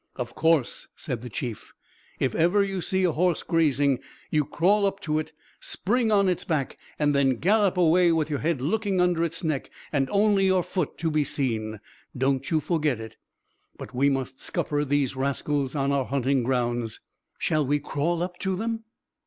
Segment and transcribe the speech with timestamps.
[0.15, 1.73] "Of course," said the Chief.
[2.19, 3.99] "If ever you see a horse grazing,
[4.31, 8.39] you crawl up to it, spring on its back and then gallop away with your
[8.39, 11.79] head looking under its neck and only your foot to be seen.
[12.17, 13.17] Don't you forget it.
[13.77, 16.99] But we must scupper these rascals on our hunting grounds."
[17.37, 18.85] "Shall we crawl up to them?"